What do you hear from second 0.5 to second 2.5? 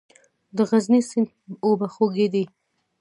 د غزني سیند اوبه خوږې دي؟